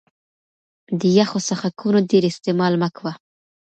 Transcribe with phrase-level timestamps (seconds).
[0.99, 3.13] د يخو څښاکونو ډېر استعمال مه کوه